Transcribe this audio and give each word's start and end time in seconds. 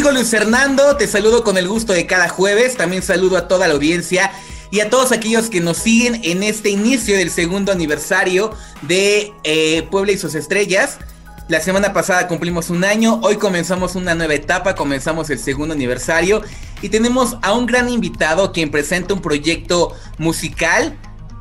Amigo 0.00 0.14
Luis 0.14 0.30
Fernando, 0.30 0.96
te 0.96 1.06
saludo 1.06 1.44
con 1.44 1.58
el 1.58 1.68
gusto 1.68 1.92
de 1.92 2.06
cada 2.06 2.30
jueves. 2.30 2.74
También 2.74 3.02
saludo 3.02 3.36
a 3.36 3.48
toda 3.48 3.68
la 3.68 3.74
audiencia 3.74 4.32
y 4.70 4.80
a 4.80 4.88
todos 4.88 5.12
aquellos 5.12 5.50
que 5.50 5.60
nos 5.60 5.76
siguen 5.76 6.22
en 6.24 6.42
este 6.42 6.70
inicio 6.70 7.18
del 7.18 7.30
segundo 7.30 7.70
aniversario 7.70 8.50
de 8.80 9.30
eh, 9.44 9.86
Puebla 9.90 10.12
y 10.12 10.16
sus 10.16 10.34
estrellas. 10.34 10.96
La 11.48 11.60
semana 11.60 11.92
pasada 11.92 12.28
cumplimos 12.28 12.70
un 12.70 12.82
año, 12.82 13.20
hoy 13.22 13.36
comenzamos 13.36 13.94
una 13.94 14.14
nueva 14.14 14.32
etapa, 14.32 14.74
comenzamos 14.74 15.28
el 15.28 15.38
segundo 15.38 15.74
aniversario 15.74 16.40
y 16.80 16.88
tenemos 16.88 17.36
a 17.42 17.52
un 17.52 17.66
gran 17.66 17.90
invitado 17.90 18.52
quien 18.52 18.70
presenta 18.70 19.12
un 19.12 19.20
proyecto 19.20 19.94
musical, 20.16 20.96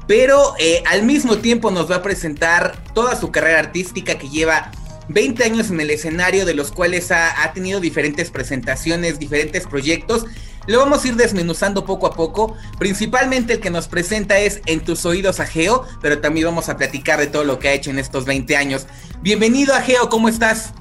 pero 0.05 0.53
eh, 0.59 0.83
al 0.85 1.03
mismo 1.03 1.37
tiempo 1.37 1.71
nos 1.71 1.89
va 1.89 1.95
a 1.95 2.01
presentar 2.01 2.83
toda 2.93 3.15
su 3.15 3.31
carrera 3.31 3.59
artística 3.59 4.17
que 4.17 4.27
lleva 4.27 4.69
20 5.09 5.43
años 5.43 5.71
en 5.71 5.81
el 5.81 5.89
escenario, 5.89 6.45
de 6.45 6.53
los 6.53 6.71
cuales 6.71 7.11
ha, 7.11 7.51
tenido 7.53 7.79
diferentes 7.79 8.29
presentaciones, 8.29 9.19
diferentes 9.19 9.65
proyectos. 9.67 10.25
Lo 10.67 10.79
vamos 10.79 11.03
a 11.03 11.07
ir 11.07 11.15
desmenuzando 11.15 11.83
poco 11.83 12.05
a 12.07 12.13
poco. 12.13 12.55
Principalmente 12.77 13.53
el 13.53 13.59
que 13.59 13.71
nos 13.71 13.87
presenta 13.87 14.39
es 14.39 14.61
En 14.67 14.81
tus 14.81 15.05
oídos 15.05 15.39
Ageo, 15.39 15.83
pero 16.01 16.19
también 16.19 16.45
vamos 16.45 16.69
a 16.69 16.77
platicar 16.77 17.19
de 17.19 17.27
todo 17.27 17.43
lo 17.43 17.57
que 17.57 17.69
ha 17.69 17.73
hecho 17.73 17.89
en 17.89 17.97
estos 17.97 18.25
20 18.25 18.55
años. 18.55 18.85
Bienvenido 19.21 19.73
Ageo, 19.73 20.09
¿cómo 20.09 20.29
estás? 20.29 20.73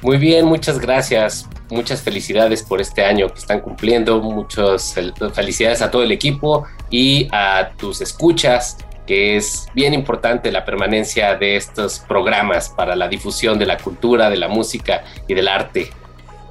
Muy 0.00 0.16
bien, 0.16 0.46
muchas 0.46 0.78
gracias. 0.78 1.46
Muchas 1.70 2.00
felicidades 2.00 2.62
por 2.62 2.80
este 2.80 3.04
año 3.04 3.32
que 3.32 3.38
están 3.38 3.60
cumpliendo. 3.60 4.20
Muchas 4.20 4.94
felicidades 5.34 5.82
a 5.82 5.90
todo 5.90 6.02
el 6.02 6.12
equipo 6.12 6.66
y 6.90 7.28
a 7.32 7.72
tus 7.76 8.00
escuchas 8.00 8.78
es 9.12 9.66
bien 9.74 9.94
importante 9.94 10.52
la 10.52 10.64
permanencia 10.64 11.34
de 11.36 11.56
estos 11.56 12.00
programas 12.00 12.68
para 12.68 12.96
la 12.96 13.08
difusión 13.08 13.58
de 13.58 13.66
la 13.66 13.78
cultura, 13.78 14.30
de 14.30 14.36
la 14.36 14.48
música 14.48 15.04
y 15.28 15.34
del 15.34 15.48
arte. 15.48 15.90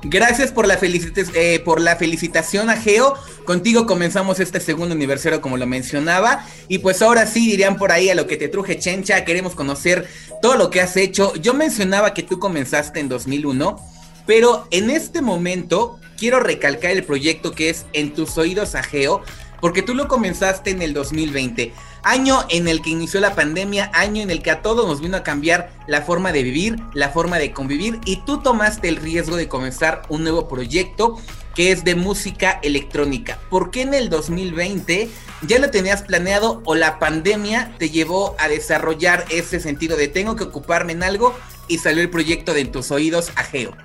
Gracias 0.04 0.52
por 0.52 0.67
la, 0.67 0.80
eh, 0.82 1.62
por 1.64 1.80
la 1.80 1.95
felicitación 1.95 2.70
a 2.72 2.78
Geo. 2.78 3.14
Contigo 3.45 3.86
comenzamos 3.86 4.39
este 4.39 4.59
segundo 4.59 4.95
aniversario, 4.95 5.42
como 5.42 5.58
lo 5.58 5.67
mencionaba. 5.67 6.45
Y 6.67 6.80
pues 6.80 7.04
ahora 7.04 7.28
sí, 7.28 7.52
dirían 7.52 7.78
por 7.78 7.92
ahí 7.92 8.09
a 8.09 8.16
lo 8.16 8.26
que 8.26 8.36
te 8.36 8.48
truje 8.48 8.80
Chencha. 8.80 9.23
Queremos 9.26 9.54
conocer 9.54 10.08
todo 10.42 10.56
lo 10.56 10.72
que 10.72 10.82
has 10.82 10.98
hecho. 10.98 11.36
Yo 11.36 11.54
mencionaba 11.54 12.16
que 12.16 12.23
tú 12.23 12.39
comenzaste 12.39 13.00
en 13.00 13.09
2001, 13.09 13.80
pero 14.26 14.67
en 14.72 14.89
este 14.89 15.22
momento 15.22 16.00
quiero 16.17 16.39
recalcar 16.39 16.92
el 16.92 17.04
proyecto 17.04 17.52
que 17.52 17.70
es 17.70 17.86
En 17.94 18.14
tus 18.14 18.38
oídos 18.39 18.73
a 18.73 18.82
Geo, 18.82 19.22
porque 19.62 19.84
tú 19.84 19.94
lo 19.94 20.08
comenzaste 20.08 20.72
en 20.72 20.81
el 20.81 20.94
2020. 20.94 21.73
Año 22.04 22.40
en 22.50 22.67
el 22.67 22.81
que 22.81 22.90
inició 22.90 23.20
la 23.20 23.36
pandemia, 23.36 23.92
año 23.94 24.22
en 24.22 24.31
el 24.31 24.42
que 24.42 24.52
a 24.52 24.62
todos 24.62 24.88
nos 24.88 25.00
vino 25.00 25.16
a 25.16 25.23
cambiar 25.23 25.72
la 25.88 26.02
forma 26.02 26.31
de 26.31 26.44
vivir, 26.44 26.78
la 26.94 27.09
forma 27.09 27.38
de 27.38 27.54
convivir 27.54 28.00
y 28.06 28.17
tú 28.26 28.42
tomaste 28.42 28.89
el 28.89 28.98
riesgo 28.98 29.36
de 29.36 29.48
comenzar 29.48 30.02
un 30.09 30.23
nuevo 30.23 30.48
proyecto 30.48 31.17
que 31.56 31.72
es 31.72 31.84
de 31.84 31.95
música 31.95 32.59
electrónica. 32.64 33.39
¿Por 33.50 33.72
qué 33.72 33.84
en 33.84 33.94
el 33.94 34.09
2020 34.09 35.09
ya 35.44 35.59
lo 35.59 35.70
tenías 35.70 36.02
planeado 36.02 36.62
o 36.66 36.76
la 36.76 36.98
pandemia 36.98 37.76
te 37.78 37.89
llevó 37.89 38.36
a 38.39 38.48
desarrollar 38.48 39.26
ese 39.30 39.59
sentido 39.59 39.95
de 39.98 40.08
tengo 40.08 40.36
que 40.36 40.45
ocuparme 40.45 40.94
en 40.94 41.04
algo 41.04 41.36
y 41.67 41.78
salió 41.78 42.02
el 42.02 42.09
proyecto 42.09 42.54
de 42.54 42.62
en 42.62 42.72
tus 42.72 42.92
oídos 42.92 43.32
Ageo? 43.36 43.76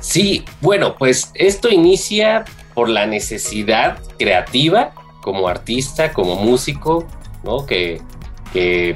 Sí, 0.00 0.44
bueno, 0.62 0.96
pues 0.96 1.30
esto 1.34 1.68
inicia 1.68 2.44
por 2.80 2.88
la 2.88 3.04
necesidad 3.04 3.98
creativa 4.18 4.92
como 5.20 5.48
artista, 5.48 6.14
como 6.14 6.36
músico, 6.36 7.06
¿no? 7.44 7.66
Que, 7.66 8.00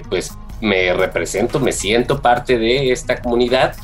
pues 0.09 0.33
me 0.62 0.95
represento, 0.95 1.61
me 1.61 1.71
siento 1.71 2.22
parte 2.22 2.56
de 2.56 2.93
esta 2.93 3.21
comunidad 3.21 3.77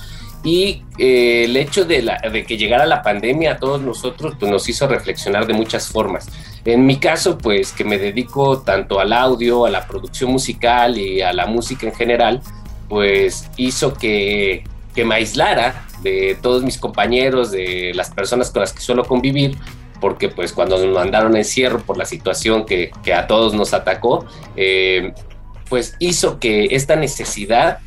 y 0.42 0.84
eh, 0.96 1.44
el 1.44 1.54
hecho 1.58 1.84
de, 1.84 2.00
la, 2.00 2.16
de, 2.32 2.46
que 2.46 2.56
llegara 2.56 2.86
la 2.86 3.02
pandemia 3.02 3.52
a 3.52 3.56
todos 3.58 3.82
nosotros 3.82 4.36
pues 4.40 4.50
nos 4.50 4.66
hizo 4.70 4.88
reflexionar 4.88 5.46
de 5.46 5.52
muchas 5.52 5.88
formas. 5.88 6.30
En 6.64 6.86
mi 6.86 6.96
caso, 6.96 7.36
pues 7.36 7.70
que 7.70 7.84
me 7.84 7.98
dedico 7.98 8.62
tanto 8.62 9.00
al 9.00 9.12
audio, 9.12 9.66
a 9.66 9.70
la 9.70 9.86
producción 9.86 10.30
musical 10.30 10.96
y 10.96 11.20
a 11.20 11.34
la 11.34 11.44
música 11.44 11.86
en 11.86 11.94
general, 11.94 12.40
pues 12.88 13.50
hizo 13.58 13.92
que, 13.92 14.64
que 14.94 15.04
me 15.04 15.16
aislara 15.16 15.86
de 16.02 16.38
todos 16.40 16.62
mis 16.62 16.78
compañeros, 16.78 17.50
de 17.50 17.92
las 17.94 18.10
personas 18.10 18.50
con 18.50 18.60
las 18.60 18.72
que 18.72 18.80
suelo 18.80 19.04
convivir, 19.04 19.56
porque 20.00 20.28
pues 20.28 20.52
cuando 20.52 20.78
nos 20.78 20.94
mandaron 20.94 21.34
a 21.34 21.38
encierro 21.38 21.80
por 21.80 21.96
la 21.96 22.04
situación 22.04 22.64
que, 22.64 22.90
a 23.14 23.26
todos 23.26 23.54
nos 23.54 23.74
atacó, 23.74 24.26
eh, 24.56 25.12
pues 25.68 25.94
hizo 25.98 26.40
que 26.40 26.68
esta 26.72 26.96
necesidad 26.96 27.78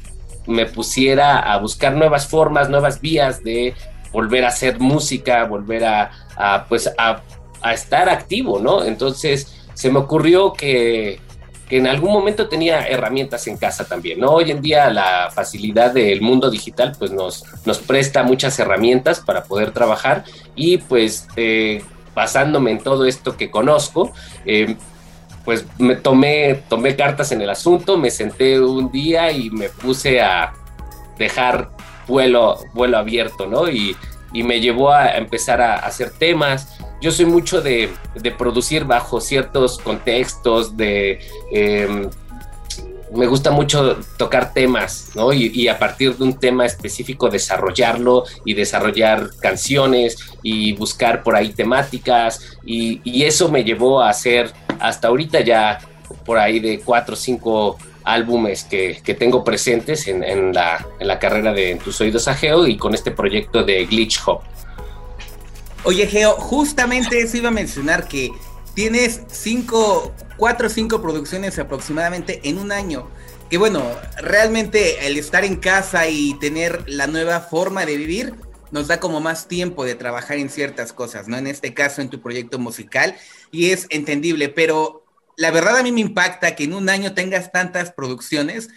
me 0.48 0.66
pusiera 0.66 1.40
a 1.40 1.58
buscar 1.58 1.96
nuevas 1.96 2.28
formas, 2.28 2.70
nuevas 2.70 3.02
vías 3.02 3.44
de 3.44 3.74
volver 4.12 4.46
a 4.46 4.50
hacer 4.50 4.80
música, 4.80 5.44
volver 5.46 5.84
a, 5.86 6.66
pues 6.70 6.90
a, 6.98 7.22
estar 7.74 8.10
activo, 8.10 8.60
¿no? 8.60 8.84
Entonces 8.84 9.66
se 9.74 9.90
me 9.90 10.00
ocurrió 10.00 10.54
que, 10.54 11.20
que, 11.70 11.78
en 11.78 11.88
algún 11.88 12.12
momento 12.12 12.50
tenía 12.50 12.86
herramientas 12.88 13.48
en 13.48 13.58
casa 13.58 13.86
también, 13.86 14.20
¿no? 14.20 14.32
Hoy 14.32 14.52
en 14.52 14.62
día 14.62 14.90
la 14.90 15.32
facilidad 15.34 15.94
del 15.94 16.22
mundo 16.22 16.52
digital 16.52 16.94
pues 17.00 17.12
nos, 17.12 17.46
nos 17.66 17.80
presta 17.80 18.24
muchas 18.24 18.60
herramientas 18.60 19.22
para 19.22 19.46
poder 19.46 19.72
trabajar 19.72 20.26
y 20.56 20.78
pues 20.78 21.28
eh, 21.38 21.82
basándome 22.16 22.72
en 22.72 22.80
todo 22.80 23.06
esto 23.06 23.36
que 23.38 23.50
conozco, 23.50 24.12
eh, 24.46 24.76
pues 25.46 25.66
me 25.78 25.96
tomé, 25.96 26.64
tomé 26.70 26.96
cartas 26.96 27.32
en 27.32 27.42
el 27.42 27.50
asunto, 27.50 27.98
me 27.98 28.12
senté 28.12 28.60
un 28.60 28.92
día 28.92 29.32
y 29.32 29.50
me 29.50 29.70
puse 29.70 30.22
a 30.22 30.54
dejar 31.18 31.70
vuelo, 32.08 32.60
vuelo 32.74 32.98
abierto, 32.98 33.48
¿no? 33.48 33.70
Y, 33.70 33.96
me 34.36 34.60
llevó 34.60 34.92
a 34.92 35.16
empezar 35.16 35.62
a 35.62 35.76
hacer 35.76 36.10
temas. 36.10 36.80
Yo 37.00 37.12
soy 37.12 37.26
mucho 37.26 37.62
de, 37.62 37.92
producir 38.36 38.84
bajo 38.84 39.22
ciertos 39.22 39.78
contextos, 39.78 40.76
de 40.76 41.20
em, 41.52 42.10
me 43.14 43.28
gusta 43.28 43.52
mucho 43.52 43.98
tocar 44.18 44.54
temas, 44.54 45.12
¿no? 45.16 45.34
Y, 45.34 45.68
a 45.68 45.78
partir 45.78 46.16
de 46.16 46.24
un 46.24 46.40
tema 46.40 46.66
específico 46.66 47.30
desarrollarlo 47.30 48.24
y 48.44 48.54
desarrollar 48.54 49.30
canciones 49.40 50.18
y 50.42 50.74
buscar 50.74 51.24
por 51.24 51.36
ahí 51.36 51.54
temáticas 51.54 52.58
y, 52.66 53.02
eso 53.24 53.50
me 53.50 53.64
llevó 53.64 54.02
a 54.02 54.10
hacer 54.10 54.52
hasta 54.80 55.08
ahorita 55.08 55.40
ya 55.42 55.80
por 56.26 56.38
ahí 56.38 56.60
de 56.60 56.80
cuatro 56.80 57.14
o 57.14 57.18
cinco 57.18 57.78
álbumes 58.04 58.66
que, 58.66 59.02
tengo 59.18 59.44
presentes 59.44 60.08
en, 60.08 60.54
la, 60.54 60.86
en, 61.00 61.08
la, 61.08 61.20
carrera 61.20 61.54
de 61.54 61.72
en 61.72 61.80
tus 61.80 62.02
oídos 62.02 62.28
a 62.28 62.34
Geo 62.34 62.68
y 62.68 62.76
con 62.76 62.94
este 62.94 63.12
proyecto 63.12 63.64
de 63.64 63.86
Glitch 63.86 64.20
Hop. 64.26 64.42
Oye 65.86 66.08
Geo, 66.08 66.34
justamente 66.34 67.22
eso 67.22 67.38
iba 67.38 67.50
a 67.50 67.52
mencionar 67.52 68.08
que 68.08 68.32
tienes 68.74 69.22
cinco, 69.30 70.14
cuatro 70.38 70.68
o 70.68 70.70
cinco 70.70 71.02
producciones 71.02 71.60
aproximadamente 71.60 72.42
en 72.44 72.58
un 72.58 72.72
año. 72.72 73.10
Que 73.50 73.58
bueno, 73.58 73.84
realmente 74.18 75.06
el 75.06 75.18
estar 75.18 75.46
en 75.46 75.58
casa 75.58 76.08
y 76.08 76.34
tener 76.40 76.84
la 76.88 77.08
nueva 77.08 77.40
forma 77.40 77.86
de 77.86 77.98
vivir 77.98 78.34
nos 78.72 78.88
da 78.88 79.00
como 79.00 79.22
más 79.22 79.48
tiempo 79.48 79.86
de 79.86 79.94
trabajar 79.94 80.38
en 80.38 80.50
ciertas 80.50 80.94
cosas, 80.94 81.28
¿no? 81.28 81.38
En 81.38 81.46
este 81.46 81.76
caso, 81.76 82.02
en 82.02 82.10
tu 82.10 82.20
proyecto 82.20 82.58
musical, 82.58 83.16
y 83.52 83.70
es 83.70 83.86
entendible, 83.92 84.50
pero 84.50 85.06
la 85.38 85.52
verdad 85.52 85.78
a 85.78 85.84
mí 85.84 85.92
me 85.92 86.02
impacta 86.02 86.56
que 86.56 86.64
en 86.64 86.74
un 86.74 86.90
año 86.90 87.14
tengas 87.14 87.52
tantas 87.52 87.92
producciones, 87.92 88.70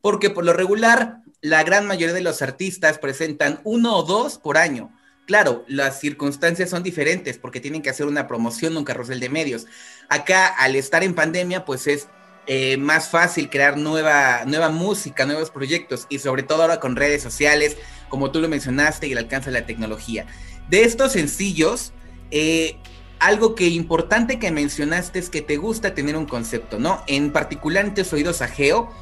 porque 0.00 0.30
por 0.30 0.44
lo 0.44 0.52
regular, 0.52 1.18
la 1.40 1.62
gran 1.62 1.86
mayoría 1.86 2.14
de 2.14 2.20
los 2.20 2.42
artistas 2.42 2.98
presentan 2.98 3.60
uno 3.62 3.96
o 3.96 4.02
dos 4.02 4.38
por 4.38 4.58
año. 4.58 4.90
Claro, 5.26 5.64
las 5.68 6.00
circunstancias 6.00 6.68
son 6.68 6.82
diferentes 6.82 7.38
porque 7.38 7.60
tienen 7.60 7.80
que 7.80 7.90
hacer 7.90 8.06
una 8.06 8.26
promoción, 8.26 8.76
un 8.76 8.84
carrusel 8.84 9.20
de 9.20 9.30
medios. 9.30 9.66
Acá, 10.08 10.48
al 10.48 10.76
estar 10.76 11.02
en 11.02 11.14
pandemia, 11.14 11.64
pues 11.64 11.86
es 11.86 12.08
eh, 12.46 12.76
más 12.76 13.08
fácil 13.08 13.48
crear 13.48 13.78
nueva, 13.78 14.44
nueva 14.44 14.68
música, 14.68 15.24
nuevos 15.24 15.50
proyectos 15.50 16.06
y 16.10 16.18
sobre 16.18 16.42
todo 16.42 16.62
ahora 16.62 16.78
con 16.78 16.94
redes 16.94 17.22
sociales, 17.22 17.78
como 18.10 18.32
tú 18.32 18.40
lo 18.40 18.50
mencionaste, 18.50 19.06
y 19.06 19.12
el 19.12 19.18
alcance 19.18 19.50
de 19.50 19.58
la 19.60 19.66
tecnología. 19.66 20.26
De 20.68 20.82
estos 20.82 21.12
sencillos, 21.12 21.94
eh, 22.30 22.76
algo 23.18 23.54
que 23.54 23.68
importante 23.68 24.38
que 24.38 24.50
mencionaste 24.50 25.18
es 25.18 25.30
que 25.30 25.40
te 25.40 25.56
gusta 25.56 25.94
tener 25.94 26.18
un 26.18 26.26
concepto, 26.26 26.78
¿no? 26.78 27.02
En 27.06 27.32
particular 27.32 27.86
en 27.86 27.94
tus 27.94 28.12
oídos 28.12 28.42
a 28.42 28.48
Geo, 28.48 28.92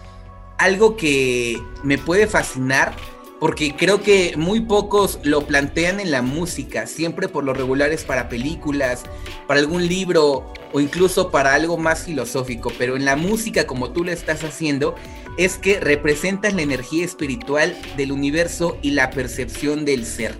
algo 0.58 0.96
que 0.96 1.60
me 1.82 1.98
puede 1.98 2.28
fascinar 2.28 2.94
porque 3.42 3.74
creo 3.74 4.00
que 4.00 4.34
muy 4.36 4.60
pocos 4.60 5.18
lo 5.24 5.44
plantean 5.48 5.98
en 5.98 6.12
la 6.12 6.22
música, 6.22 6.86
siempre 6.86 7.26
por 7.26 7.42
lo 7.42 7.52
regular 7.52 7.90
es 7.90 8.04
para 8.04 8.28
películas, 8.28 9.02
para 9.48 9.58
algún 9.58 9.88
libro 9.88 10.52
o 10.72 10.78
incluso 10.78 11.32
para 11.32 11.52
algo 11.52 11.76
más 11.76 12.04
filosófico, 12.04 12.72
pero 12.78 12.94
en 12.94 13.04
la 13.04 13.16
música 13.16 13.66
como 13.66 13.90
tú 13.90 14.04
lo 14.04 14.12
estás 14.12 14.44
haciendo 14.44 14.94
es 15.38 15.58
que 15.58 15.80
representas 15.80 16.54
la 16.54 16.62
energía 16.62 17.04
espiritual 17.04 17.76
del 17.96 18.12
universo 18.12 18.78
y 18.80 18.92
la 18.92 19.10
percepción 19.10 19.84
del 19.84 20.06
ser. 20.06 20.38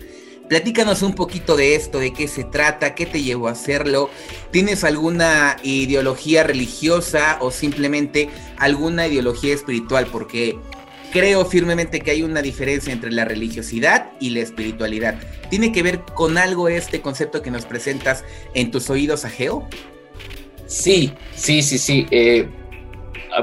Platícanos 0.49 1.02
un 1.02 1.16
poquito 1.16 1.56
de 1.56 1.75
esto, 1.75 1.99
de 1.99 2.12
qué 2.12 2.28
se 2.28 2.44
trata, 2.44 2.94
qué 2.94 3.06
te 3.06 3.22
llevó 3.22 3.49
a 3.49 3.52
hacerlo. 3.52 4.10
¿Tienes 4.52 4.84
alguna 4.84 5.56
ideología 5.64 6.44
religiosa 6.44 7.38
o 7.40 7.50
simplemente 7.50 8.28
alguna 8.58 9.08
ideología 9.08 9.54
espiritual? 9.54 10.06
Porque 10.06 10.56
creo 11.12 11.44
firmemente 11.44 12.00
que 12.00 12.11
hay 12.11 12.23
una 12.23 12.43
diferencia 12.43 12.93
entre 12.93 13.12
la 13.12 13.25
religiosidad 13.25 14.11
y 14.19 14.31
la 14.31 14.41
espiritualidad. 14.41 15.14
¿Tiene 15.50 15.70
que 15.70 15.82
ver 15.82 16.00
con 16.00 16.38
algo 16.38 16.69
este 16.69 17.00
concepto 17.00 17.43
que 17.43 17.50
nos 17.50 17.67
presentas 17.67 18.25
en 18.55 18.70
tus 18.70 18.91
oídos, 18.91 19.25
Ageo? 19.25 19.69
Sí, 20.67 21.12
sí, 21.35 21.62
sí, 21.62 21.79
sí. 21.79 22.06
Eh, 22.11 22.49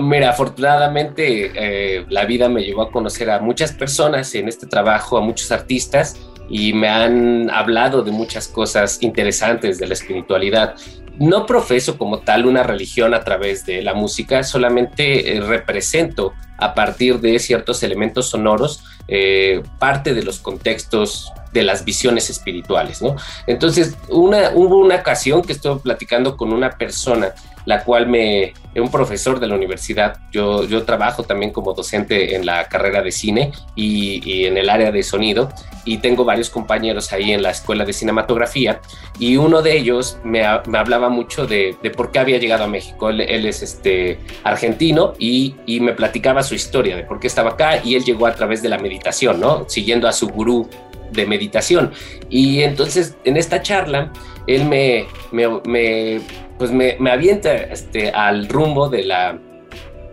mira, 0.02 0.32
afortunadamente 0.32 1.52
eh, 1.56 2.06
la 2.10 2.26
vida 2.26 2.50
me 2.50 2.64
llevó 2.64 2.82
a 2.82 2.92
conocer 2.92 3.30
a 3.30 3.40
muchas 3.40 3.72
personas 3.72 4.34
en 4.34 4.48
este 4.48 4.66
trabajo, 4.66 5.18
a 5.18 5.22
muchos 5.22 5.52
artistas, 5.52 6.20
y 6.50 6.74
me 6.74 6.90
han 6.90 7.50
hablado 7.52 8.02
de 8.02 8.12
muchas 8.12 8.48
cosas 8.48 8.98
interesantes 9.02 9.78
de 9.78 9.86
la 9.86 9.94
espiritualidad 9.94 10.76
no 11.20 11.46
profeso 11.46 11.98
como 11.98 12.20
tal 12.20 12.46
una 12.46 12.64
religión 12.64 13.14
a 13.14 13.24
través 13.24 13.66
de 13.66 13.82
la 13.82 13.94
música, 13.94 14.44
solamente 14.44 15.36
eh, 15.36 15.42
represento 15.42 16.34
a 16.58 16.74
partir 16.74 17.20
de 17.20 17.40
ciertos 17.40 17.84
elementos 17.84 18.30
sonoros 18.30 18.84
eh, 19.08 19.62
parte 19.80 20.14
de 20.14 20.24
los 20.24 20.40
contextos 20.40 21.32
de 21.52 21.64
las 21.64 21.86
visiones 21.86 22.30
espirituales, 22.30 23.02
¿no? 23.02 23.16
Entonces, 23.48 23.96
una, 24.10 24.52
hubo 24.54 24.78
una 24.78 24.96
ocasión 24.96 25.42
que 25.42 25.54
estuve 25.54 25.80
platicando 25.80 26.38
con 26.38 26.54
una 26.54 26.72
persona 26.72 27.34
la 27.70 27.84
cual 27.84 28.08
me, 28.08 28.54
un 28.76 28.90
profesor 28.90 29.40
de 29.40 29.46
la 29.46 29.54
universidad, 29.54 30.18
yo, 30.32 30.66
yo 30.66 30.84
trabajo 30.86 31.22
también 31.22 31.52
como 31.52 31.74
docente 31.74 32.36
en 32.36 32.44
la 32.44 32.68
carrera 32.68 33.04
de 33.04 33.12
cine 33.12 33.52
y, 33.76 34.46
en 34.46 34.58
el 34.58 34.72
área 34.72 34.92
de 34.92 35.04
sonido 35.04 35.50
y 35.86 35.98
tengo 35.98 36.26
varios 36.26 36.50
compañeros 36.50 37.14
ahí 37.14 37.32
en 37.32 37.44
la 37.44 37.52
escuela 37.52 37.86
de 37.86 37.94
cinematografía 37.94 38.82
y 39.20 39.38
uno 39.38 39.62
de 39.62 39.78
ellos 39.78 40.18
me, 40.24 40.44
hablaba 40.44 41.10
mucho 41.10 41.46
de, 41.46 41.78
por 41.96 42.12
qué 42.12 42.18
había 42.18 42.40
llegado 42.40 42.64
a 42.64 42.68
México. 42.68 43.12
Él, 43.12 43.22
es 43.22 43.62
este, 43.62 44.20
argentino 44.44 45.14
y, 45.20 45.56
y, 45.68 45.80
me 45.80 45.94
platicaba 45.94 46.42
su 46.42 46.56
historia 46.56 46.96
de 46.96 47.04
por 47.04 47.20
qué 47.20 47.28
estaba 47.28 47.52
acá 47.52 47.82
y 47.84 47.94
él 47.94 48.04
llegó 48.04 48.26
a 48.26 48.34
través 48.34 48.64
de 48.64 48.70
la 48.70 48.80
meditación, 48.80 49.40
¿no? 49.40 49.66
Siguiendo 49.68 50.08
a 50.08 50.14
su 50.14 50.28
gurú 50.30 50.68
de 51.12 51.26
meditación. 51.26 51.92
Y 52.30 52.62
entonces 52.62 53.16
en 53.24 53.38
esta 53.38 53.62
charla 53.62 54.12
él 54.48 54.66
me, 54.66 55.06
me, 55.32 56.22
pues 56.58 56.72
me, 56.72 56.98
avienta 57.12 57.54
este, 57.56 58.10
al 58.10 58.48
rumbo 58.48 58.90
de 58.90 59.04
la, 59.04 59.40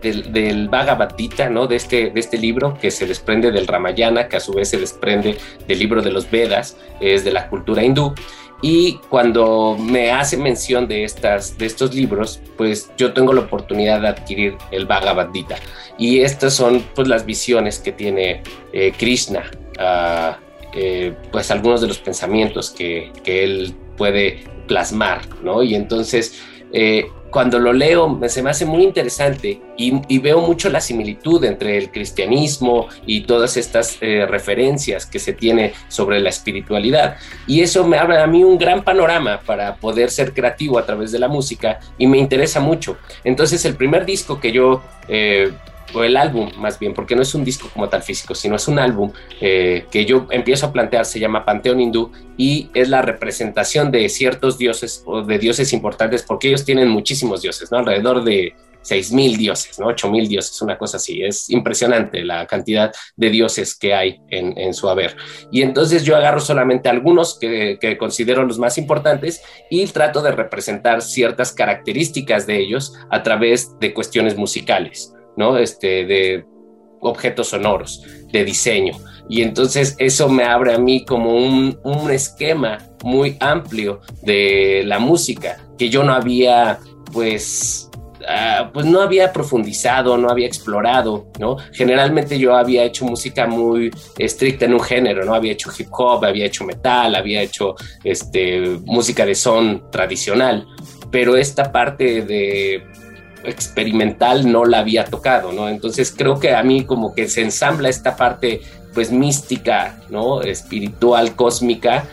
del, 0.01 0.31
del, 0.31 0.69
Bhagavad 0.69 1.15
Gita, 1.17 1.49
¿no? 1.49 1.67
De 1.67 1.75
este, 1.75 2.11
de 2.11 2.19
este 2.19 2.37
libro 2.37 2.77
que 2.79 2.91
se 2.91 3.05
desprende 3.07 3.51
del 3.51 3.67
Ramayana, 3.67 4.27
que 4.27 4.37
a 4.37 4.39
su 4.39 4.53
vez 4.53 4.69
se 4.69 4.77
desprende 4.77 5.37
del 5.67 5.79
libro 5.79 6.01
de 6.01 6.11
los 6.11 6.29
Vedas, 6.29 6.77
es 6.99 7.23
de 7.23 7.31
la 7.31 7.49
cultura 7.49 7.83
hindú. 7.83 8.13
Y 8.61 8.99
cuando 9.09 9.77
me 9.79 10.11
hace 10.11 10.35
mención 10.35 10.87
de, 10.87 11.03
estas, 11.03 11.57
de 11.57 11.67
estos 11.67 11.93
libros, 11.93 12.41
pues 12.57 12.91
yo 12.97 13.13
tengo 13.13 13.31
la 13.33 13.41
oportunidad 13.41 14.01
de 14.01 14.07
adquirir 14.07 14.57
el 14.71 14.87
Bhagavad 14.87 15.31
Gita. 15.31 15.57
Y 15.97 16.21
estas 16.21 16.53
son 16.53 16.83
pues 16.95 17.07
las 17.07 17.25
visiones 17.25 17.77
que 17.79 17.91
tiene 17.91 18.41
eh, 18.73 18.93
Krishna, 18.97 19.43
uh, 19.79 20.46
eh, 20.79 21.15
pues 21.31 21.49
algunos 21.49 21.81
de 21.81 21.87
los 21.87 21.97
pensamientos 21.97 22.69
que, 22.69 23.11
que 23.23 23.43
él 23.43 23.73
puede 23.97 24.43
plasmar, 24.67 25.21
¿no? 25.43 25.63
Y 25.63 25.73
entonces, 25.73 26.39
eh, 26.71 27.07
cuando 27.31 27.57
lo 27.57 27.73
leo, 27.73 28.19
se 28.27 28.43
me 28.43 28.51
hace 28.51 28.63
muy 28.67 28.83
interesante 28.83 29.59
y, 29.75 30.19
veo 30.19 30.39
mucho 30.41 30.69
la 30.69 30.79
similitud 30.79 31.43
entre 31.45 31.79
el 31.79 31.89
cristianismo 31.89 32.89
y 33.07 33.21
todas 33.21 33.57
estas 33.57 33.97
eh, 34.01 34.27
referencias 34.27 35.07
que 35.07 35.17
se 35.17 35.33
tiene 35.33 35.73
sobre 35.87 36.19
la 36.19 36.29
espiritualidad. 36.29 37.17
Y 37.47 37.61
eso 37.61 37.83
me 37.87 37.97
abre 37.97 38.19
a 38.19 38.27
mí 38.27 38.43
un 38.43 38.59
gran 38.59 38.83
panorama 38.83 39.41
para 39.47 39.77
poder 39.77 40.11
ser 40.11 40.31
creativo 40.31 40.77
a 40.77 40.85
través 40.85 41.11
de 41.11 41.17
la 41.17 41.27
música 41.27 41.79
y 41.97 42.05
me 42.05 42.19
interesa 42.19 42.59
mucho. 42.59 42.97
Entonces, 43.23 43.65
el 43.65 43.75
primer 43.75 44.05
disco 44.05 44.39
que 44.39 44.51
yo 44.51 44.83
o 45.93 46.03
el 46.03 46.17
álbum 46.17 46.51
más 46.57 46.79
bien, 46.79 46.93
porque 46.93 47.15
no 47.15 47.21
es 47.21 47.33
un 47.35 47.43
disco 47.43 47.69
como 47.73 47.89
tal 47.89 48.03
físico, 48.03 48.35
sino 48.35 48.55
es 48.55 48.67
un 48.67 48.79
álbum 48.79 49.11
eh, 49.41 49.85
que 49.91 50.05
yo 50.05 50.27
empiezo 50.31 50.67
a 50.67 50.73
plantear, 50.73 51.05
se 51.05 51.19
llama 51.19 51.45
Panteón 51.45 51.79
Hindú 51.79 52.11
y 52.37 52.69
es 52.73 52.89
la 52.89 53.01
representación 53.01 53.91
de 53.91 54.07
ciertos 54.09 54.57
dioses 54.57 55.03
o 55.05 55.23
de 55.23 55.39
dioses 55.39 55.73
importantes, 55.73 56.23
porque 56.23 56.49
ellos 56.49 56.65
tienen 56.65 56.89
muchísimos 56.89 57.41
dioses, 57.41 57.71
¿no? 57.71 57.77
Alrededor 57.77 58.23
de 58.23 58.53
mil 59.11 59.37
dioses, 59.37 59.79
¿no? 59.79 59.93
mil 60.09 60.27
dioses, 60.27 60.61
una 60.61 60.77
cosa 60.77 60.97
así. 60.97 61.21
Es 61.23 61.49
impresionante 61.49 62.23
la 62.23 62.45
cantidad 62.47 62.93
de 63.15 63.29
dioses 63.29 63.75
que 63.75 63.93
hay 63.93 64.21
en, 64.29 64.73
su 64.73 64.89
haber. 64.89 65.15
Y 65.51 65.61
entonces 65.61 66.03
yo 66.03 66.15
agarro 66.15 66.39
solamente 66.39 66.89
algunos 66.89 67.37
que, 67.39 67.97
considero 67.97 68.45
los 68.45 68.59
más 68.59 68.77
importantes 68.77 69.41
y 69.69 69.85
trato 69.87 70.21
de 70.21 70.31
representar 70.31 71.01
ciertas 71.01 71.51
características 71.51 72.45
de 72.45 72.59
ellos 72.59 72.93
a 73.09 73.23
través 73.23 73.77
de 73.79 73.93
cuestiones 73.93 74.37
musicales. 74.37 75.13
¿No? 75.37 75.57
Este, 75.57 76.05
de 76.05 76.45
objetos 76.99 77.49
sonoros, 77.49 78.03
de 78.31 78.43
diseño. 78.43 78.97
Y 79.29 79.41
entonces 79.41 79.95
eso 79.99 80.29
me 80.29 80.43
abre 80.43 80.73
a 80.73 80.79
mí 80.79 81.03
como 81.05 81.35
un, 81.35 81.77
esquema 82.09 82.77
muy 83.03 83.35
amplio 83.39 83.99
de 84.21 84.83
la 84.85 84.99
música 84.99 85.57
que 85.77 85.89
yo 85.89 86.03
no 86.03 86.13
había, 86.13 86.79
pues, 87.11 87.89
ah, 88.27 88.69
pues 88.73 88.85
no 88.85 89.01
había 89.01 89.33
profundizado, 89.33 90.17
no 90.17 90.29
había 90.29 90.47
explorado, 90.47 91.27
¿no? 91.37 91.57
Generalmente 91.73 92.39
yo 92.39 92.55
había 92.55 92.85
hecho 92.85 93.03
música 93.03 93.45
muy 93.45 93.91
estricta 94.17 94.65
en 94.65 94.73
un 94.73 94.79
género, 94.79 95.25
¿no? 95.25 95.35
Había 95.35 95.51
hecho 95.51 95.69
hip 95.77 95.89
hop, 95.91 96.23
había 96.23 96.45
hecho 96.45 96.63
metal, 96.63 97.13
había 97.13 97.41
hecho 97.41 97.75
este, 98.05 98.79
música 98.85 99.25
de 99.25 99.35
son 99.35 99.91
tradicional, 99.91 100.65
pero 101.11 101.35
esta 101.35 101.71
parte 101.71 102.21
de 102.21 102.83
experimental 103.43 104.51
no 104.51 104.65
la 104.65 104.79
había 104.79 105.05
tocado, 105.05 105.51
¿no? 105.51 105.69
Entonces 105.69 106.13
creo 106.15 106.39
que 106.39 106.53
a 106.53 106.63
mí 106.63 106.85
como 106.85 107.13
que 107.13 107.27
se 107.27 107.41
ensambla 107.41 107.89
esta 107.89 108.15
parte 108.15 108.61
pues 108.93 109.11
mística, 109.11 109.99
¿no? 110.09 110.41
Espiritual, 110.41 111.35
cósmica 111.35 112.05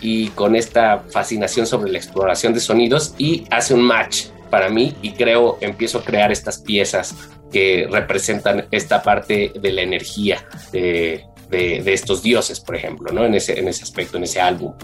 y 0.00 0.28
con 0.28 0.56
esta 0.56 1.04
fascinación 1.10 1.66
sobre 1.66 1.92
la 1.92 1.98
exploración 1.98 2.52
de 2.52 2.60
sonidos 2.60 3.14
y 3.18 3.44
hace 3.50 3.74
un 3.74 3.82
match 3.82 4.26
para 4.50 4.68
mí 4.68 4.94
y 5.00 5.12
creo, 5.12 5.58
empiezo 5.60 5.98
a 5.98 6.04
crear 6.04 6.30
estas 6.32 6.58
piezas 6.58 7.14
que 7.52 7.86
representan 7.90 8.66
esta 8.70 9.02
parte 9.02 9.52
de 9.54 9.72
la 9.72 9.82
energía 9.82 10.46
de, 10.72 11.24
estos 11.50 12.22
dioses, 12.22 12.60
por 12.60 12.76
ejemplo, 12.76 13.12
¿no? 13.12 13.24
En 13.24 13.34
ese, 13.34 13.58
en 13.58 13.68
ese 13.68 13.82
aspecto, 13.82 14.16
en 14.16 14.24
ese 14.24 14.40
álbum. 14.40 14.74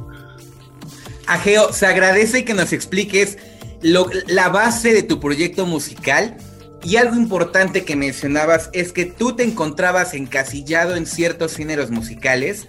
Ageo, 1.27 1.73
se 1.73 1.87
agradece 1.87 2.45
que 2.45 2.55
nos 2.55 2.73
expliques 2.73 3.39
la 3.83 4.49
base 4.49 4.93
de 4.93 5.03
tu 5.03 5.21
proyecto 5.21 5.67
musical. 5.67 6.37
Y 6.85 6.97
algo 6.97 7.17
importante 7.17 7.85
que 7.85 7.97
mencionabas 7.97 8.71
es 8.73 8.93
que 8.93 9.05
tú 9.05 9.35
te 9.35 9.43
encontrabas 9.43 10.15
encasillado 10.15 10.95
en 10.95 11.07
ciertos 11.07 11.57
géneros 11.57 11.91
musicales. 11.91 12.69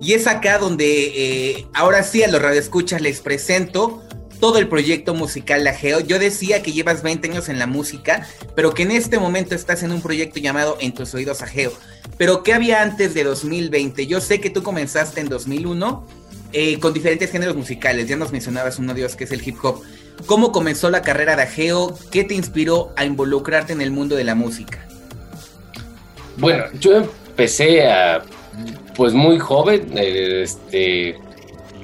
Y 0.00 0.12
es 0.12 0.26
acá 0.26 0.58
donde 0.58 1.54
eh, 1.56 1.66
ahora 1.72 2.02
sí 2.02 2.22
a 2.22 2.28
los 2.28 2.42
radioescuchas 2.42 3.00
les 3.00 3.20
presento 3.20 4.02
todo 4.40 4.58
el 4.58 4.68
proyecto 4.68 5.14
musical 5.14 5.64
de 5.64 5.70
Ageo. 5.70 6.00
Yo 6.00 6.18
decía 6.18 6.62
que 6.62 6.72
llevas 6.72 7.02
20 7.02 7.30
años 7.30 7.48
en 7.48 7.58
la 7.58 7.66
música, 7.66 8.26
pero 8.54 8.74
que 8.74 8.82
en 8.82 8.90
este 8.90 9.18
momento 9.18 9.54
estás 9.54 9.82
en 9.82 9.92
un 9.92 10.02
proyecto 10.02 10.38
llamado 10.38 10.76
En 10.80 10.92
tus 10.92 11.14
oídos 11.14 11.42
Ageo. 11.42 11.72
Pero 12.18 12.42
¿qué 12.42 12.52
había 12.52 12.82
antes 12.82 13.14
de 13.14 13.24
2020? 13.24 14.06
Yo 14.06 14.20
sé 14.20 14.40
que 14.40 14.50
tú 14.50 14.62
comenzaste 14.62 15.20
en 15.20 15.28
2001 15.28 16.06
eh, 16.52 16.78
con 16.78 16.92
diferentes 16.92 17.30
géneros 17.30 17.56
musicales. 17.56 18.08
Ya 18.08 18.16
nos 18.16 18.32
mencionabas 18.32 18.78
uno 18.78 18.94
de 18.94 19.00
ellos 19.00 19.16
que 19.16 19.24
es 19.24 19.32
el 19.32 19.46
hip 19.46 19.56
hop. 19.62 19.82
¿Cómo 20.24 20.50
comenzó 20.50 20.90
la 20.90 21.02
carrera 21.02 21.36
de 21.36 21.42
Ageo? 21.42 21.94
¿Qué 22.10 22.24
te 22.24 22.34
inspiró 22.34 22.92
a 22.96 23.04
involucrarte 23.04 23.72
en 23.72 23.80
el 23.80 23.90
mundo 23.90 24.16
de 24.16 24.24
la 24.24 24.34
música? 24.34 24.86
Bueno, 26.38 26.64
yo 26.80 26.96
empecé 26.96 27.86
a, 27.86 28.22
pues 28.96 29.12
muy 29.12 29.38
joven, 29.38 29.92
este, 29.94 31.16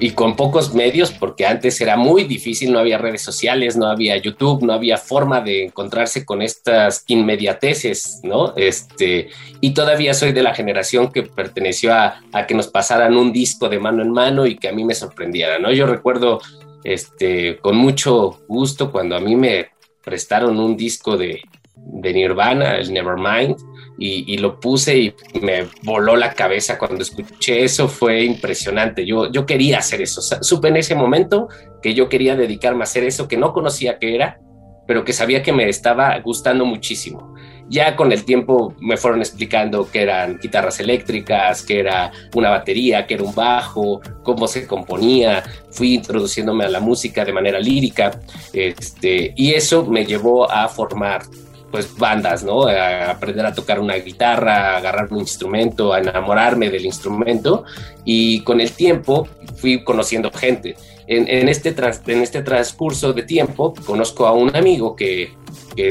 y 0.00 0.10
con 0.10 0.34
pocos 0.34 0.74
medios, 0.74 1.12
porque 1.12 1.46
antes 1.46 1.80
era 1.80 1.96
muy 1.96 2.24
difícil, 2.24 2.72
no 2.72 2.80
había 2.80 2.98
redes 2.98 3.22
sociales, 3.22 3.76
no 3.76 3.86
había 3.86 4.16
YouTube, 4.16 4.62
no 4.64 4.72
había 4.72 4.98
forma 4.98 5.40
de 5.40 5.66
encontrarse 5.66 6.24
con 6.24 6.42
estas 6.42 7.04
inmediateces, 7.06 8.20
¿no? 8.24 8.52
Este, 8.56 9.28
y 9.60 9.74
todavía 9.74 10.12
soy 10.12 10.32
de 10.32 10.42
la 10.42 10.54
generación 10.54 11.12
que 11.12 11.22
perteneció 11.22 11.94
a, 11.94 12.20
a 12.32 12.46
que 12.46 12.54
nos 12.54 12.66
pasaran 12.66 13.16
un 13.16 13.32
disco 13.32 13.68
de 13.68 13.78
mano 13.78 14.02
en 14.02 14.10
mano 14.10 14.44
y 14.44 14.56
que 14.56 14.68
a 14.68 14.72
mí 14.72 14.84
me 14.84 14.94
sorprendiera, 14.94 15.60
¿no? 15.60 15.70
Yo 15.70 15.86
recuerdo 15.86 16.40
este, 16.84 17.58
con 17.58 17.76
mucho 17.76 18.40
gusto 18.48 18.90
cuando 18.90 19.16
a 19.16 19.20
mí 19.20 19.36
me 19.36 19.70
prestaron 20.04 20.58
un 20.58 20.76
disco 20.76 21.16
de, 21.16 21.42
Nirvana, 21.74 22.76
el 22.76 22.92
Nevermind, 22.92 23.56
y, 23.98 24.32
y, 24.32 24.38
lo 24.38 24.58
puse 24.58 24.98
y 24.98 25.14
me 25.40 25.66
voló 25.82 26.16
la 26.16 26.32
cabeza 26.32 26.78
cuando 26.78 27.02
escuché 27.02 27.62
eso, 27.62 27.88
fue 27.88 28.24
impresionante. 28.24 29.04
Yo, 29.04 29.30
yo 29.30 29.46
quería 29.46 29.78
hacer 29.78 30.00
eso, 30.00 30.22
supe 30.42 30.68
en 30.68 30.76
ese 30.76 30.94
momento 30.94 31.48
que 31.82 31.94
yo 31.94 32.08
quería 32.08 32.34
dedicarme 32.34 32.80
a 32.80 32.84
hacer 32.84 33.04
eso 33.04 33.28
que 33.28 33.36
no 33.36 33.52
conocía 33.52 33.98
qué 33.98 34.14
era, 34.14 34.40
pero 34.86 35.04
que 35.04 35.12
sabía 35.12 35.42
que 35.42 35.52
me 35.52 35.68
estaba 35.68 36.18
gustando 36.20 36.64
muchísimo. 36.64 37.31
Ya 37.72 37.96
con 37.96 38.12
el 38.12 38.24
tiempo 38.24 38.74
me 38.80 38.98
fueron 38.98 39.20
explicando 39.20 39.90
que 39.90 40.02
eran 40.02 40.38
guitarras 40.38 40.78
eléctricas, 40.78 41.62
que 41.62 41.80
era 41.80 42.12
una 42.34 42.50
batería, 42.50 43.06
que 43.06 43.14
era 43.14 43.22
un 43.22 43.34
bajo, 43.34 44.02
cómo 44.22 44.46
se 44.46 44.66
componía. 44.66 45.42
Fui 45.70 45.94
introduciéndome 45.94 46.66
a 46.66 46.68
la 46.68 46.80
música 46.80 47.24
de 47.24 47.32
manera 47.32 47.58
lírica 47.58 48.20
este, 48.52 49.32
y 49.34 49.54
eso 49.54 49.86
me 49.86 50.04
llevó 50.04 50.52
a 50.52 50.68
formar 50.68 51.22
pues 51.70 51.96
bandas, 51.96 52.44
¿no? 52.44 52.64
A 52.64 53.12
aprender 53.12 53.46
a 53.46 53.54
tocar 53.54 53.80
una 53.80 53.94
guitarra, 53.94 54.74
a 54.74 54.76
agarrar 54.76 55.10
un 55.10 55.20
instrumento, 55.20 55.94
a 55.94 56.00
enamorarme 56.00 56.68
del 56.68 56.84
instrumento 56.84 57.64
y 58.04 58.40
con 58.40 58.60
el 58.60 58.72
tiempo 58.72 59.26
fui 59.56 59.82
conociendo 59.82 60.30
gente. 60.30 60.76
En, 61.06 61.48
este, 61.48 61.74
en 62.06 62.22
este 62.22 62.42
transcurso 62.42 63.14
de 63.14 63.22
tiempo 63.22 63.72
conozco 63.86 64.26
a 64.26 64.32
un 64.32 64.54
amigo 64.54 64.94
que, 64.94 65.32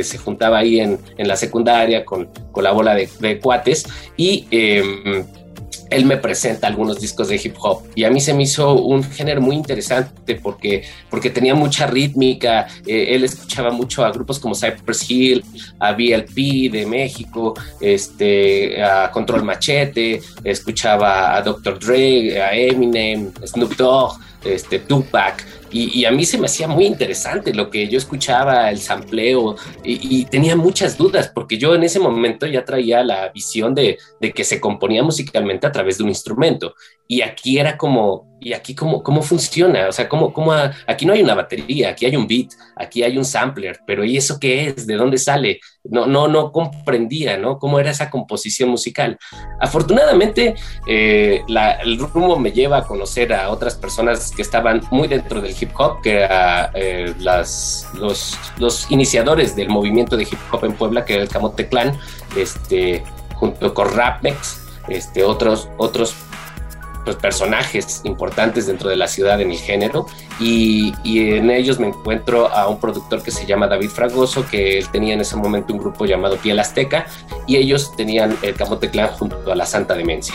se 0.03 0.17
juntaba 0.17 0.59
ahí 0.59 0.79
en, 0.79 0.99
la 1.17 1.35
secundaria 1.35 2.05
con, 2.05 2.29
la 2.55 2.71
bola 2.71 2.95
de, 2.95 3.39
cuates 3.39 3.85
y... 4.17 4.47
Em, 4.51 5.25
él 5.91 6.05
me 6.05 6.17
presenta 6.17 6.67
algunos 6.67 6.99
discos 6.99 7.27
de 7.27 7.35
hip 7.35 7.55
hop 7.59 7.83
y 7.95 8.05
a 8.05 8.09
mí 8.09 8.19
se 8.21 8.33
me 8.33 8.43
hizo 8.43 8.73
un 8.73 9.03
género 9.03 9.41
muy 9.41 9.55
interesante 9.55 10.35
porque, 10.35 10.83
porque 11.09 11.29
tenía 11.29 11.53
mucha 11.53 11.85
rítmica, 11.85 12.67
eh, 12.87 13.07
él 13.09 13.25
escuchaba 13.25 13.71
mucho 13.71 14.03
a 14.03 14.11
grupos 14.11 14.39
como 14.39 14.55
Cypress 14.55 15.09
Hill, 15.09 15.43
a 15.79 15.91
BLP 15.91 16.71
de 16.71 16.85
México, 16.87 17.53
este, 17.79 18.81
a 18.81 19.11
Control 19.11 19.43
Machete, 19.43 20.21
escuchaba 20.43 21.35
a 21.35 21.41
Dr. 21.41 21.77
Dre, 21.77 22.41
a 22.41 22.55
Eminem, 22.55 23.31
Snoop 23.45 23.75
Dogg, 23.75 24.17
este, 24.45 24.79
Tupac, 24.79 25.45
y, 25.71 26.05
a 26.05 26.11
mí 26.11 26.25
se 26.25 26.37
me 26.37 26.45
hacía 26.45 26.67
muy 26.67 26.85
interesante 26.85 27.53
lo 27.53 27.69
que 27.69 27.87
yo 27.87 27.97
escuchaba, 27.97 28.69
el 28.69 28.79
sampleo, 28.79 29.55
y, 29.83 30.25
tenía 30.25 30.55
muchas 30.55 30.97
dudas, 30.97 31.31
porque 31.33 31.57
yo 31.57 31.75
en 31.75 31.83
ese 31.83 31.99
momento 31.99 32.45
ya 32.45 32.65
traía 32.65 33.03
la 33.03 33.29
visión 33.29 33.73
de, 33.73 33.97
de, 34.19 34.31
que 34.31 34.43
se 34.43 34.59
componía 34.59 35.03
musicalmente 35.03 35.67
a 35.67 35.71
través 35.71 35.97
de 35.97 36.03
un 36.03 36.09
instrumento. 36.09 36.75
Y 37.07 37.21
aquí 37.21 37.59
era 37.59 37.77
como, 37.77 38.30
¿y 38.41 38.53
aquí 38.53 38.73
cómo, 38.73 39.03
cómo 39.03 39.21
funciona? 39.21 39.87
O 39.87 39.91
sea, 39.91 40.09
¿cómo, 40.09 40.33
cómo 40.33 40.51
aquí 40.87 41.05
no 41.05 41.13
hay 41.13 41.21
una 41.21 41.35
batería, 41.35 41.89
aquí 41.89 42.07
hay 42.07 42.15
un 42.15 42.27
beat, 42.27 42.49
aquí 42.75 43.03
hay 43.03 43.15
un 43.17 43.23
sampler, 43.23 43.79
pero 43.85 44.03
¿y 44.03 44.17
eso 44.17 44.39
qué 44.39 44.67
es? 44.67 44.87
¿De 44.87 44.95
dónde 44.95 45.19
sale? 45.19 45.59
No, 45.83 46.07
no, 46.07 46.27
no 46.27 46.51
comprendía, 46.51 47.37
¿no? 47.37 47.59
¿Cómo 47.59 47.79
era 47.79 47.91
esa 47.91 48.09
composición 48.09 48.69
musical? 48.69 49.17
Afortunadamente, 49.59 50.55
eh, 50.87 51.43
el 51.83 51.99
rumbo 51.99 52.37
me 52.39 52.51
lleva 52.51 52.77
a 52.79 52.83
conocer 52.83 53.31
a 53.31 53.51
otras 53.51 53.75
personas 53.75 54.31
que 54.31 54.41
estaban 54.41 54.81
muy 54.89 55.07
dentro 55.07 55.39
del 55.39 55.55
hip 55.59 55.71
hop, 55.77 56.01
que 56.01 56.21
eran 56.21 56.71
eh, 56.73 57.13
las, 57.19 57.87
los, 57.93 58.37
los 58.57 58.89
iniciadores 58.89 59.55
del 59.55 59.69
movimiento 59.69 60.17
de 60.17 60.23
hip 60.23 60.39
hop 60.51 60.65
en 60.65 60.73
Puebla, 60.73 61.05
que 61.05 61.13
era 61.13 61.23
el 61.23 61.29
Camote 61.29 61.69
Clan, 61.69 61.95
este, 62.35 63.03
junto 63.35 63.71
con 63.75 63.93
Rapnex, 63.93 64.61
este, 64.87 65.23
otros, 65.23 65.69
otros 65.77 66.15
pues, 67.03 67.15
personajes 67.15 68.01
importantes 68.03 68.67
dentro 68.67 68.89
de 68.89 68.95
la 68.95 69.07
ciudad 69.07 69.39
en 69.41 69.51
el 69.51 69.57
género. 69.57 70.05
Y, 70.39 70.93
en 71.03 71.51
ellos 71.51 71.79
me 71.79 71.87
encuentro 71.87 72.47
a 72.47 72.67
un 72.67 72.79
productor 72.79 73.21
que 73.21 73.31
se 73.31 73.45
llama 73.45 73.67
David 73.67 73.89
Fragoso 73.89 74.45
que 74.49 74.77
él 74.79 74.87
tenía 74.89 75.13
en 75.13 75.21
ese 75.21 75.35
momento 75.35 75.73
un 75.73 75.79
grupo 75.79 76.05
llamado 76.05 76.37
Piel 76.37 76.59
Azteca 76.59 77.05
y 77.47 77.57
ellos 77.57 77.95
tenían 77.95 78.37
el 78.41 78.55
Camote 78.55 78.89
Clan 78.89 79.09
junto 79.09 79.51
a 79.51 79.55
la 79.55 79.65
Santa 79.65 79.93
Demencia 79.93 80.33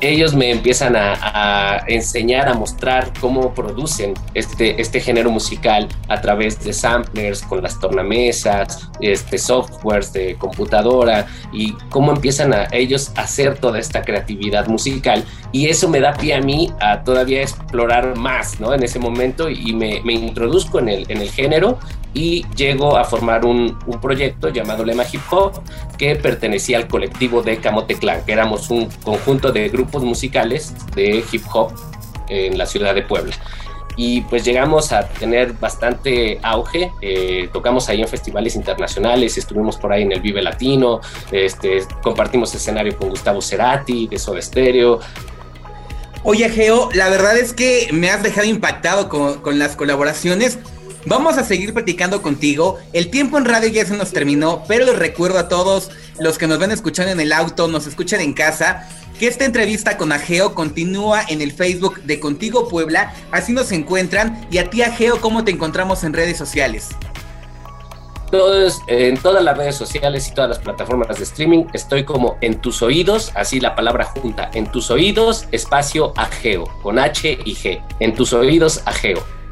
ellos 0.00 0.34
me 0.34 0.50
empiezan 0.50 0.94
a, 0.96 1.84
enseñar, 1.88 2.48
a 2.48 2.54
mostrar 2.54 3.12
cómo 3.20 3.54
producen 3.54 4.14
este, 4.34 4.80
este 4.80 5.00
género 5.00 5.30
musical 5.30 5.88
a 6.08 6.20
través 6.20 6.62
de 6.62 6.72
samplers, 6.72 7.42
con 7.42 7.62
las 7.62 7.78
tornamesas, 7.78 8.90
este, 9.00 9.38
softwares 9.38 10.12
de 10.12 10.36
computadora 10.36 11.26
y 11.52 11.72
cómo 11.90 12.12
empiezan 12.12 12.52
a 12.52 12.66
ellos 12.72 13.12
a 13.16 13.22
hacer 13.22 13.58
toda 13.58 13.78
esta 13.78 14.02
creatividad 14.02 14.66
musical. 14.66 15.24
Y 15.52 15.68
eso 15.68 15.88
me 15.88 16.00
da 16.00 16.12
pie 16.12 16.34
a 16.34 16.40
mí 16.40 16.72
a 16.80 17.02
todavía 17.02 17.42
explorar 17.42 18.16
más, 18.16 18.60
¿no? 18.60 18.74
En 18.74 18.82
ese 18.82 18.98
momento 18.98 19.48
y 19.48 19.72
me, 19.72 20.00
me 20.02 20.14
introduzco 20.14 20.78
en 20.78 20.88
el, 20.88 21.10
en 21.10 21.18
el 21.18 21.30
género 21.30 21.78
y 22.14 22.46
llego 22.54 22.96
a 22.96 23.04
formar 23.04 23.44
un, 23.44 23.76
proyecto 24.00 24.48
llamado 24.48 24.84
Lema 24.84 25.04
Hip 25.10 25.20
Hop 25.30 25.60
que 25.98 26.16
pertenecía 26.16 26.78
al 26.78 26.88
colectivo 26.88 27.42
de 27.42 27.58
Camote 27.58 27.96
Clan, 27.96 28.24
que 28.24 28.32
éramos 28.32 28.70
un 28.70 28.88
conjunto 29.02 29.50
de 29.52 29.68
grupos 29.68 30.04
musicales 30.04 30.74
de 30.94 31.24
hip 31.30 31.44
hop 31.52 31.72
en 32.28 32.56
la 32.56 32.66
ciudad 32.66 32.94
de 32.94 33.02
Puebla. 33.02 33.34
Y 33.96 34.22
pues 34.22 34.44
llegamos 34.44 34.92
a 34.92 35.08
tener 35.08 35.52
bastante 35.54 36.40
auge, 36.42 36.92
eh, 37.00 37.48
tocamos 37.52 37.88
ahí 37.88 38.02
en 38.02 38.08
festivales 38.08 38.56
internacionales, 38.56 39.38
estuvimos 39.38 39.76
por 39.76 39.92
ahí 39.92 40.02
en 40.02 40.12
el 40.12 40.20
Vive 40.20 40.42
Latino, 40.42 41.00
este, 41.30 41.82
compartimos 42.02 42.52
escenario 42.54 42.96
con 42.96 43.10
Gustavo 43.10 43.40
Cerati 43.40 44.08
de 44.08 44.18
Soda 44.18 44.42
Stereo, 44.42 45.00
Oye, 46.26 46.48
Geo, 46.48 46.88
la 46.94 47.10
verdad 47.10 47.36
es 47.36 47.52
que 47.52 47.90
me 47.92 48.08
has 48.08 48.22
dejado 48.22 48.46
impactado 48.46 49.10
con, 49.10 49.58
las 49.58 49.76
colaboraciones. 49.76 50.58
Vamos 51.06 51.36
a 51.36 51.44
seguir 51.44 51.74
platicando 51.74 52.22
contigo. 52.22 52.78
El 52.94 53.10
tiempo 53.10 53.36
en 53.36 53.44
radio 53.44 53.68
ya 53.68 53.84
se 53.84 53.96
nos 53.96 54.12
terminó, 54.12 54.64
pero 54.66 54.86
les 54.86 54.98
recuerdo 54.98 55.38
a 55.38 55.48
todos 55.48 55.90
los 56.18 56.38
que 56.38 56.46
nos 56.46 56.58
ven 56.58 56.70
escuchando 56.70 57.12
en 57.12 57.20
el 57.20 57.32
auto, 57.32 57.68
nos 57.68 57.86
escuchan 57.86 58.20
en 58.20 58.32
casa, 58.32 58.88
que 59.18 59.26
esta 59.26 59.44
entrevista 59.44 59.98
con 59.98 60.12
Ageo 60.12 60.54
continúa 60.54 61.22
en 61.28 61.42
el 61.42 61.52
Facebook 61.52 62.02
de 62.04 62.18
Contigo 62.20 62.68
Puebla. 62.68 63.12
Así 63.32 63.52
nos 63.52 63.70
encuentran. 63.70 64.46
Y 64.50 64.58
a 64.58 64.70
ti, 64.70 64.82
Ageo, 64.82 65.20
¿cómo 65.20 65.44
te 65.44 65.50
encontramos 65.50 66.04
en 66.04 66.14
redes 66.14 66.38
sociales? 66.38 66.88
Todos, 68.30 68.80
en 68.88 69.18
todas 69.18 69.44
las 69.44 69.56
redes 69.56 69.76
sociales 69.76 70.26
y 70.26 70.32
todas 70.32 70.50
las 70.50 70.58
plataformas 70.58 71.18
de 71.18 71.24
streaming 71.24 71.66
estoy 71.74 72.04
como 72.04 72.36
en 72.40 72.60
tus 72.60 72.82
oídos, 72.82 73.30
así 73.34 73.60
la 73.60 73.76
palabra 73.76 74.06
junta, 74.06 74.50
en 74.54 74.66
tus 74.72 74.90
oídos, 74.90 75.46
espacio 75.52 76.14
Ageo, 76.16 76.64
con 76.82 76.98
H 76.98 77.38
y 77.44 77.54
G, 77.54 77.80
en 78.00 78.14
tus 78.14 78.32
oídos 78.32 78.80
Ageo. 78.86 79.43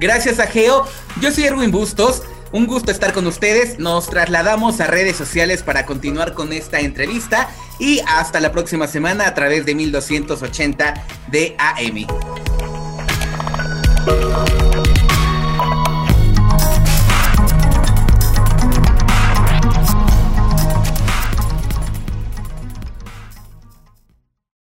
Gracias 0.00 0.38
a 0.38 0.46
Geo. 0.46 0.86
Yo 1.20 1.32
soy 1.32 1.44
Erwin 1.44 1.70
Bustos. 1.70 2.22
Un 2.50 2.66
gusto 2.66 2.90
estar 2.90 3.12
con 3.12 3.26
ustedes. 3.26 3.78
Nos 3.78 4.08
trasladamos 4.08 4.80
a 4.80 4.86
redes 4.86 5.16
sociales 5.16 5.62
para 5.62 5.84
continuar 5.84 6.32
con 6.34 6.52
esta 6.52 6.80
entrevista 6.80 7.50
y 7.78 8.00
hasta 8.06 8.40
la 8.40 8.52
próxima 8.52 8.86
semana 8.86 9.26
a 9.26 9.34
través 9.34 9.66
de 9.66 9.74
1280 9.74 10.94
de 11.30 11.56
AM. 11.58 12.06